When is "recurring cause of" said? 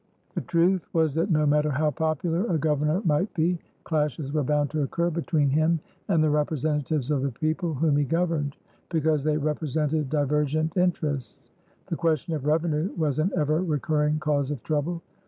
13.61-14.63